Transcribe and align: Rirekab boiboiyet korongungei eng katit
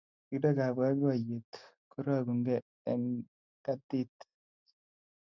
Rirekab 0.29 0.73
boiboiyet 0.77 1.51
korongungei 1.91 2.67
eng 2.91 3.05
katit 3.65 4.15